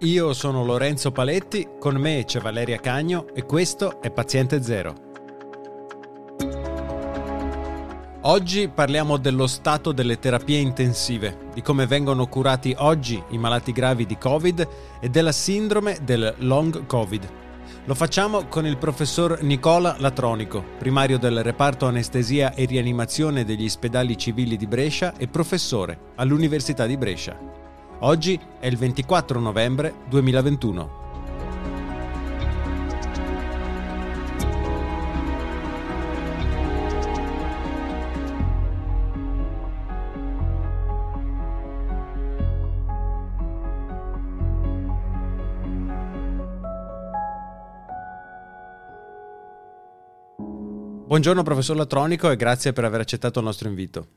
[0.00, 4.94] Io sono Lorenzo Paletti, con me c'è Valeria Cagno e questo è Paziente Zero.
[8.20, 14.04] Oggi parliamo dello stato delle terapie intensive, di come vengono curati oggi i malati gravi
[14.04, 14.68] di Covid
[15.00, 17.28] e della sindrome del long Covid.
[17.86, 24.18] Lo facciamo con il professor Nicola Latronico, primario del reparto anestesia e rianimazione degli ospedali
[24.18, 27.64] civili di Brescia e professore all'Università di Brescia.
[28.00, 31.04] Oggi è il 24 novembre 2021.
[51.06, 54.15] Buongiorno professor Latronico e grazie per aver accettato il nostro invito.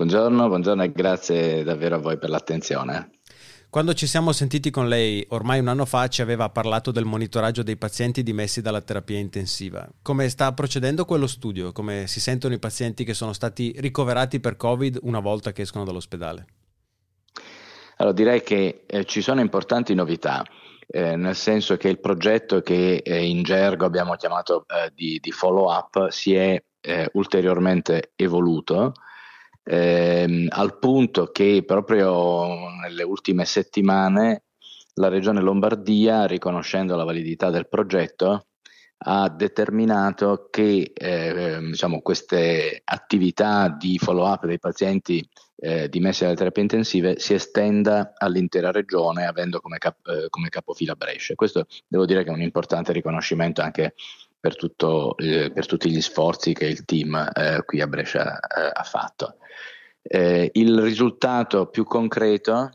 [0.00, 3.10] Buongiorno, buongiorno e grazie davvero a voi per l'attenzione.
[3.68, 7.62] Quando ci siamo sentiti con lei ormai un anno fa ci aveva parlato del monitoraggio
[7.62, 9.86] dei pazienti dimessi dalla terapia intensiva.
[10.00, 11.72] Come sta procedendo quello studio?
[11.72, 15.84] Come si sentono i pazienti che sono stati ricoverati per Covid una volta che escono
[15.84, 16.46] dall'ospedale?
[17.98, 20.42] Allora direi che eh, ci sono importanti novità
[20.86, 25.30] eh, nel senso che il progetto che eh, in gergo abbiamo chiamato eh, di, di,
[25.30, 28.94] follow up si è eh, ulteriormente evoluto
[29.70, 34.42] ehm, al punto che proprio nelle ultime settimane
[34.94, 38.46] la Regione Lombardia, riconoscendo la validità del progetto,
[39.02, 45.26] ha determinato che eh, diciamo, queste attività di follow up dei pazienti
[45.56, 50.96] eh, dimessi dalle terapie intensive si estenda all'intera regione avendo come, cap- eh, come capofila
[50.96, 51.34] Brescia.
[51.34, 53.94] Questo devo dire che è un importante riconoscimento anche
[54.40, 58.70] per, tutto, eh, per tutti gli sforzi che il team eh, qui a Brescia eh,
[58.72, 59.36] ha fatto.
[60.02, 62.70] il risultato più concreto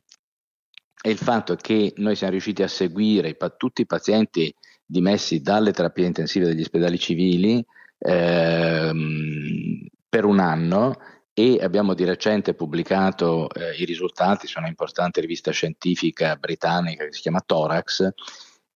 [1.01, 4.53] è il fatto che noi siamo riusciti a seguire i, tutti i pazienti
[4.85, 7.65] dimessi dalle terapie intensive degli ospedali civili
[7.97, 10.95] ehm, per un anno
[11.33, 17.13] e abbiamo di recente pubblicato eh, i risultati su una importante rivista scientifica britannica che
[17.13, 18.09] si chiama Thorax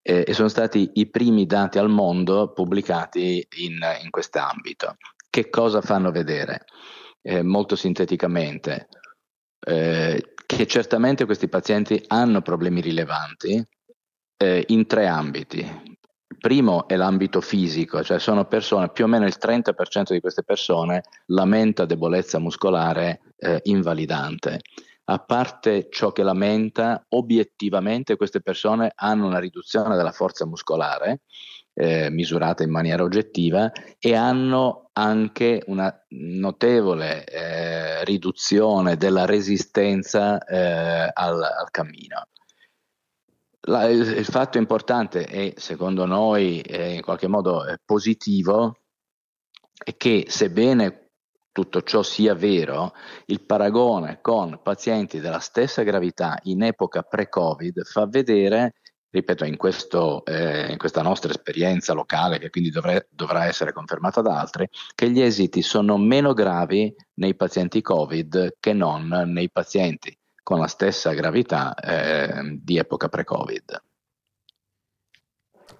[0.02, 4.96] eh, e sono stati i primi dati al mondo pubblicati in, in quest'ambito.
[5.28, 6.64] Che cosa fanno vedere?
[7.22, 8.88] Eh, molto sinteticamente,
[9.60, 13.62] eh, che certamente questi pazienti hanno problemi rilevanti
[14.36, 15.98] eh, in tre ambiti
[16.40, 21.02] primo è l'ambito fisico, cioè sono persone, più o meno il 30% di queste persone
[21.26, 24.60] lamenta debolezza muscolare eh, invalidante.
[25.10, 31.22] A parte ciò che lamenta, obiettivamente queste persone hanno una riduzione della forza muscolare,
[31.74, 41.10] eh, misurata in maniera oggettiva, e hanno anche una notevole eh, riduzione della resistenza eh,
[41.12, 42.28] al, al cammino.
[43.62, 48.76] La, il, il, fatto importante e secondo noi in qualche modo eh, positivo
[49.82, 50.99] è che sebbene
[51.52, 52.92] tutto ciò sia vero,
[53.26, 58.74] il paragone con pazienti della stessa gravità in epoca pre-Covid fa vedere,
[59.10, 64.20] ripeto, in, questo, eh, in questa nostra esperienza locale, che quindi dovre, dovrà essere confermata
[64.20, 70.16] da altri, che gli esiti sono meno gravi nei pazienti Covid che non nei pazienti
[70.42, 73.82] con la stessa gravità eh, di epoca pre-Covid.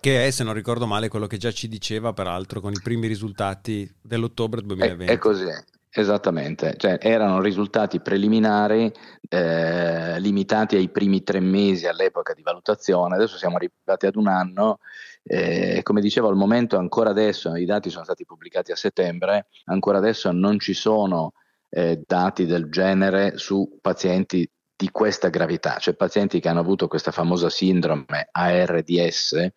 [0.00, 3.06] Che è, se non ricordo male, quello che già ci diceva, peraltro, con i primi
[3.06, 5.12] risultati dell'ottobre 2020.
[5.12, 5.44] È, è così,
[5.90, 6.74] esattamente.
[6.78, 8.90] Cioè, erano risultati preliminari
[9.28, 14.78] eh, limitati ai primi tre mesi all'epoca di valutazione, adesso siamo arrivati ad un anno.
[15.22, 19.98] Eh, come dicevo, al momento, ancora adesso, i dati sono stati pubblicati a settembre, ancora
[19.98, 21.34] adesso non ci sono
[21.68, 24.50] eh, dati del genere su pazienti
[24.80, 29.50] di questa gravità, cioè pazienti che hanno avuto questa famosa sindrome ARDS,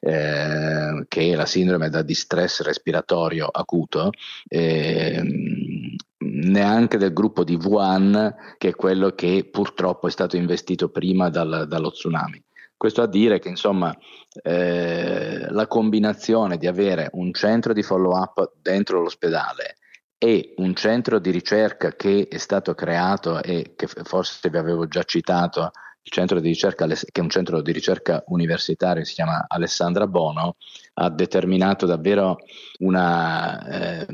[0.00, 4.10] eh, che è la sindrome da distress respiratorio acuto,
[4.48, 5.22] eh,
[6.18, 11.66] neanche del gruppo di Wuhan, che è quello che purtroppo è stato investito prima dal,
[11.68, 12.42] dallo tsunami.
[12.76, 13.94] Questo a dire che insomma
[14.42, 19.76] eh, la combinazione di avere un centro di follow up dentro l'ospedale
[20.16, 25.02] e un centro di ricerca che è stato creato e che forse vi avevo già
[25.02, 25.72] citato,
[26.02, 30.56] il centro di ricerca, che è un centro di ricerca universitario, si chiama Alessandra Bono,
[30.94, 32.38] ha determinato davvero
[32.78, 34.06] una eh,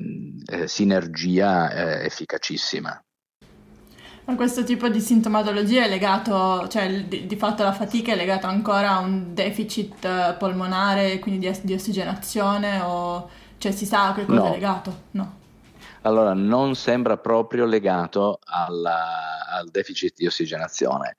[0.47, 3.01] eh, sinergia eh, efficacissima.
[4.25, 8.49] Ma questo tipo di sintomatologia è legato, cioè di, di, fatto la fatica è legata
[8.49, 14.15] ancora a un deficit eh, polmonare, quindi di, di ossigenazione o cioè si sa a
[14.15, 14.49] che cosa no.
[14.49, 15.03] è legato?
[15.13, 15.45] No.
[16.03, 21.17] Allora, non sembra proprio legato alla, al deficit di ossigenazione.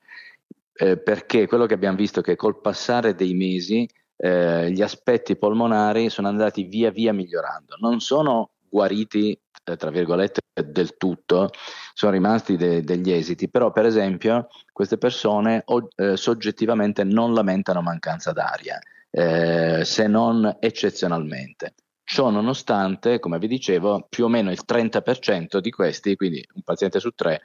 [0.78, 5.36] Eh, perché quello che abbiamo visto è che col passare dei mesi eh, gli aspetti
[5.36, 11.50] polmonari sono andati via via migliorando, non sono guariti eh, tra virgolette del tutto,
[11.94, 17.82] sono rimasti de- degli esiti, però per esempio queste persone o- eh, soggettivamente non lamentano
[17.82, 18.78] mancanza d'aria,
[19.10, 21.74] eh, se non eccezionalmente.
[22.04, 27.00] Ciò nonostante, come vi dicevo, più o meno il 30% di questi, quindi un paziente
[27.00, 27.42] su tre,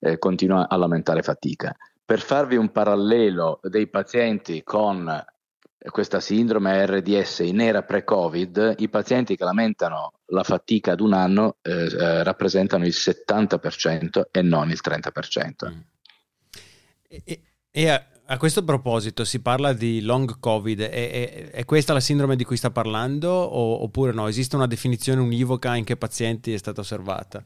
[0.00, 1.74] eh, continua a lamentare fatica.
[2.06, 5.24] Per farvi un parallelo dei pazienti con
[5.90, 11.56] questa sindrome RDS in era pre-Covid, i pazienti che lamentano la fatica ad un anno
[11.62, 15.68] eh, eh, rappresentano il 70% e non il 30%.
[15.68, 15.80] Mm.
[17.08, 21.92] E, e a, a, questo proposito si parla di long Covid, è, è, è, questa
[21.92, 24.28] la sindrome di cui sta parlando o, oppure no?
[24.28, 27.42] Esiste una definizione univoca in che pazienti è stata osservata?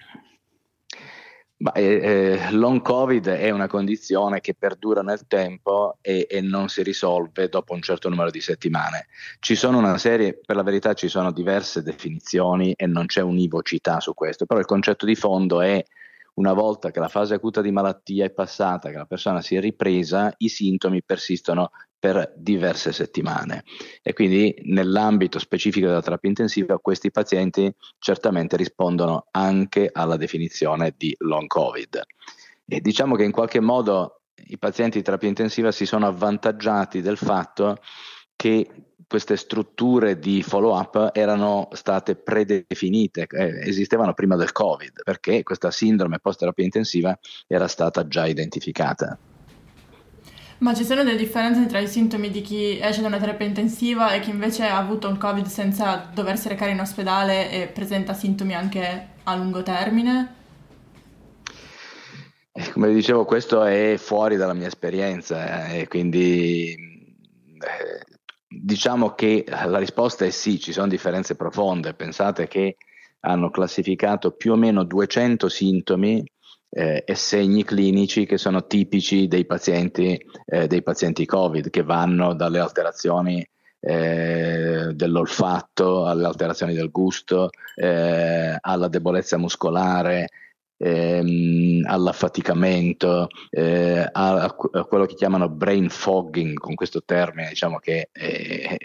[1.62, 6.69] Ma, eh, eh, long Covid è una condizione che perdura nel tempo e, e, non
[6.69, 9.09] si risolve dopo un certo numero di settimane.
[9.41, 14.01] Ci sono una serie, per la verità ci sono diverse definizioni e non c'è univocità
[14.01, 15.85] su questo, però il concetto di fondo è
[16.35, 19.61] una volta che la fase acuta di malattia è passata, che la persona si è
[19.61, 23.62] ripresa, i sintomi persistono per diverse settimane
[24.02, 31.14] e quindi nell'ambito specifico della terapia intensiva questi pazienti certamente rispondono anche alla definizione di
[31.19, 32.02] long covid
[32.67, 37.19] e diciamo che in qualche modo i pazienti di terapia intensiva si sono avvantaggiati del
[37.19, 37.76] fatto
[38.35, 38.67] che
[39.06, 45.73] queste strutture di follow up erano state predefinite, eh, esistevano prima del Covid, perché questa
[45.73, 47.19] sindrome post terapia intensiva
[47.49, 49.19] era stata già identificata.
[50.61, 54.12] Ma ci sono delle differenze tra i sintomi di chi esce da una terapia intensiva
[54.12, 58.55] e chi invece ha avuto un Covid senza doversi recare in ospedale e presenta sintomi
[58.55, 60.35] anche a lungo termine?
[62.53, 68.05] Eh, come dicevo, questo è fuori dalla mia esperienza eh, e quindi eh,
[68.47, 71.95] diciamo che la risposta è sì, ci sono differenze profonde.
[71.95, 72.77] Pensate che
[73.21, 76.23] hanno classificato più o meno 200 sintomi
[76.70, 82.34] eh, e segni clinici che sono tipici dei pazienti, eh, dei pazienti Covid, che vanno
[82.34, 83.46] dalle alterazioni
[83.81, 90.28] eh, dell'olfatto alle alterazioni del gusto, eh, alla debolezza muscolare,
[90.76, 98.08] ehm, all'affaticamento, eh, a, a, quello che chiamano brain fogging, con questo termine diciamo che
[98.12, 98.76] è,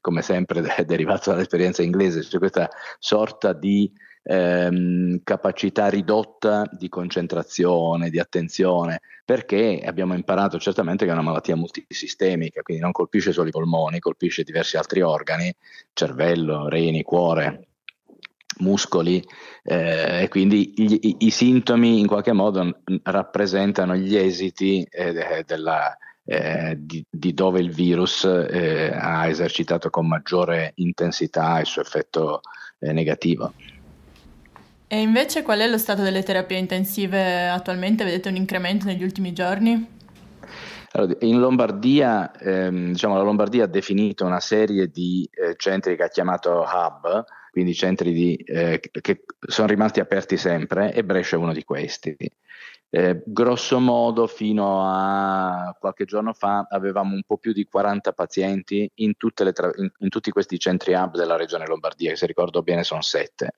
[0.00, 2.68] come sempre è derivato dall'esperienza inglese, cioè questa
[2.98, 3.90] sorta di
[4.24, 11.56] ehm, capacità ridotta di concentrazione, di attenzione, perché abbiamo imparato certamente che è una malattia
[11.56, 15.54] multisistemica, quindi non colpisce solo i polmoni, colpisce diversi altri organi,
[15.92, 17.68] cervello, reni, cuore,
[18.58, 19.22] muscoli
[19.64, 25.96] eh, e quindi gli, i, i, sintomi in qualche modo rappresentano gli esiti eh, della,
[26.24, 32.40] eh, di, di, dove il virus eh, ha esercitato con maggiore intensità il suo effetto
[32.78, 33.52] eh, negativo.
[34.86, 38.04] E invece qual è lo stato delle terapie intensive attualmente?
[38.04, 39.92] Vedete un incremento negli ultimi giorni?
[40.92, 46.04] Allora, in Lombardia, ehm, diciamo, la Lombardia ha definito una serie di eh, centri che
[46.04, 51.38] ha chiamato hub, quindi centri di, eh, che sono rimasti aperti sempre e Brescia è
[51.38, 52.16] uno di questi.
[52.90, 58.88] Eh, grosso modo fino a qualche giorno fa avevamo un po' più di 40 pazienti
[58.96, 62.84] in, tra- in, in tutti questi centri hub della regione Lombardia, che se ricordo bene
[62.84, 63.56] sono sette.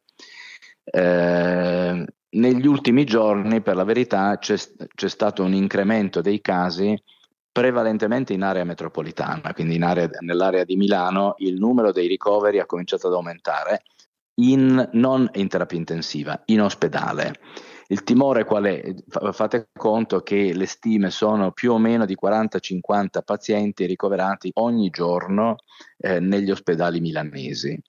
[0.88, 4.56] Eh, negli ultimi giorni, per la verità, c'è,
[4.94, 7.00] c'è, stato un incremento dei casi
[7.50, 12.66] prevalentemente in area metropolitana, quindi in area, nell'area di Milano il numero dei ricoveri ha
[12.66, 13.82] cominciato ad aumentare,
[14.40, 17.40] in, non in terapia intensiva, in ospedale.
[17.88, 18.94] Il timore qual è?
[19.32, 25.56] Fate conto che le stime sono più o meno di 40-50 pazienti ricoverati ogni giorno
[25.96, 27.80] eh, negli ospedali milanesi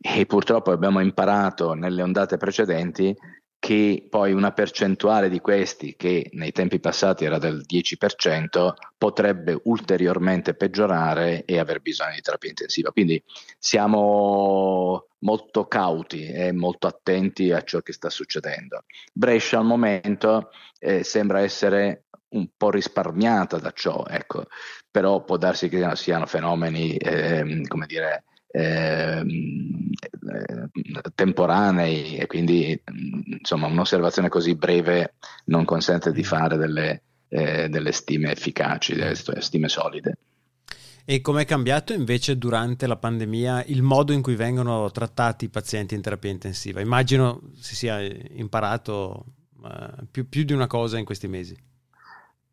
[0.00, 3.16] e purtroppo abbiamo imparato nelle ondate precedenti
[3.60, 10.54] che poi una percentuale di questi, che nei tempi passati era del 10%, potrebbe ulteriormente
[10.54, 12.92] peggiorare e aver bisogno di terapia intensiva.
[12.92, 13.20] Quindi
[13.58, 18.84] siamo molto cauti e molto attenti a ciò che sta succedendo.
[19.12, 24.46] Brescia al momento eh, sembra essere un po' risparmiata da ciò, ecco,
[24.88, 29.24] però può darsi che siano fenomeni, eh, come dire, eh,
[31.14, 32.80] temporanei e quindi
[33.38, 35.14] insomma un'osservazione così breve
[35.46, 40.18] non consente di fare delle, eh, delle stime efficaci, delle stime solide.
[41.10, 45.94] E com'è cambiato invece durante la pandemia il modo in cui vengono trattati i pazienti
[45.94, 46.82] in terapia intensiva?
[46.82, 49.24] Immagino si sia imparato
[49.62, 51.56] uh, più, più, di una cosa in questi mesi.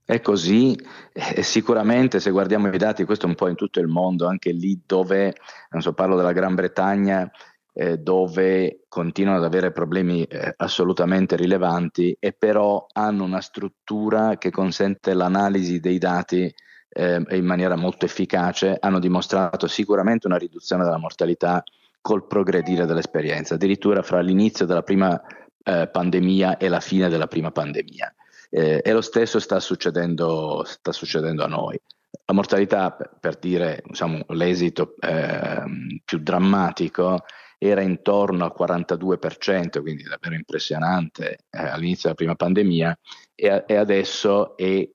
[0.07, 0.77] È così,
[1.11, 4.79] eh, sicuramente se guardiamo i dati, questo un po' in tutto il mondo, anche lì
[4.85, 5.33] dove,
[5.71, 7.27] non so, parlo della Gran Bretagna,
[7.73, 14.51] eh, dove continuano ad avere problemi eh, assolutamente rilevanti e però hanno una struttura che
[14.51, 16.53] consente l'analisi dei dati
[16.87, 21.63] eh, in maniera molto efficace, hanno dimostrato sicuramente una riduzione della mortalità
[21.99, 25.19] col progredire dell'esperienza, addirittura fra l'inizio della prima
[25.63, 28.13] eh, pandemia e la fine della prima pandemia.
[28.49, 31.79] Eh, e lo stesso sta succedendo, sta succedendo a noi.
[32.25, 35.63] La mortalità, per dire diciamo, l'esito eh,
[36.03, 37.23] più drammatico,
[37.57, 42.97] era intorno al 42%, quindi davvero impressionante eh, all'inizio della prima pandemia,
[43.33, 44.87] e, e adesso è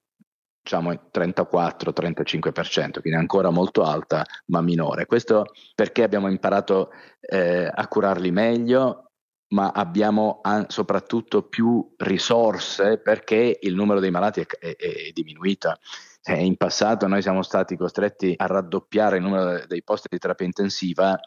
[0.63, 5.07] diciamo 34-35%, quindi ancora molto alta ma minore.
[5.07, 6.91] Questo perché abbiamo imparato
[7.21, 9.10] eh, a curarli meglio,
[9.51, 15.77] ma abbiamo soprattutto più risorse perché il numero dei malati è, è, è diminuito.
[16.23, 20.47] Eh, in passato noi siamo stati costretti a raddoppiare il numero dei posti di terapia
[20.47, 21.19] intensiva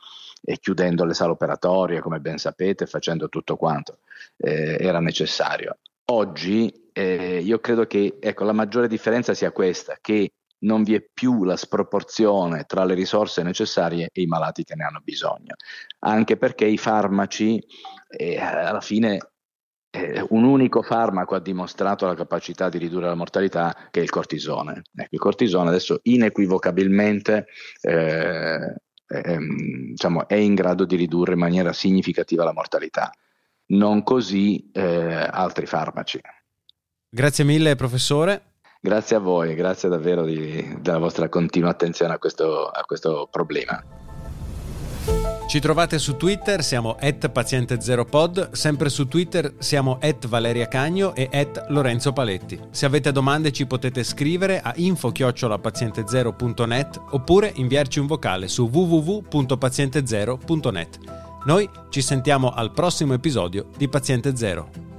[0.41, 3.99] e chiudendo le sale operatorie, come ben sapete, facendo tutto quanto
[4.37, 5.77] eh, era necessario.
[6.11, 11.05] Oggi eh, io credo che ecco, la maggiore differenza sia questa, che non vi è
[11.13, 15.55] più la sproporzione tra le risorse necessarie e i malati che ne hanno bisogno,
[15.99, 17.63] anche perché i farmaci
[18.09, 19.19] eh, alla fine
[19.95, 24.09] eh, un unico farmaco ha dimostrato la capacità di ridurre la mortalità, che è il
[24.09, 24.81] cortisone.
[24.95, 27.45] Ecco, il cortisone adesso inequivocabilmente
[27.81, 28.75] eh,
[29.07, 33.11] ehm, diciamo, è in grado di ridurre in maniera significativa la mortalità,
[33.67, 34.81] non così eh,
[35.29, 36.19] altri farmaci.
[37.09, 38.52] Grazie mille professore.
[38.85, 43.81] Grazie a voi, grazie davvero di, della vostra continua attenzione a questo, a questo problema.
[45.47, 51.29] Ci trovate su Twitter, siamo at paziente0pod, sempre su Twitter siamo at Valeria Cagno e
[51.31, 52.59] at Lorenzo Paletti.
[52.71, 60.99] Se avete domande ci potete scrivere a info-paziente0.net oppure inviarci un vocale su www.paziente0.net.
[61.45, 64.92] Noi ci sentiamo al prossimo episodio di Paziente Zero.